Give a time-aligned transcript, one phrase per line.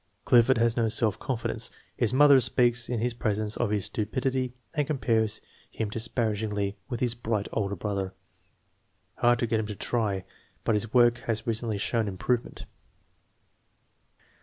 [0.25, 1.69] Clifford has no self confidence.
[1.95, 7.01] His .mother speaks in his presence of his stupidr and compares him disparag ingly with
[7.01, 8.15] his bright older brother.
[9.17, 10.23] Hard to get Him to try,
[10.63, 12.65] but his work has recently shown improvement.